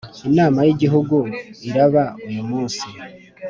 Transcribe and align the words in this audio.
Inama 0.29 0.59
y 0.67 0.69
‘Igihugu 0.73 1.17
iraba 1.69 2.03
uyumunsi. 2.27 2.85